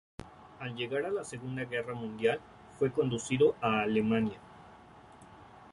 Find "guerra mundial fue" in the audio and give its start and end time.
1.65-2.91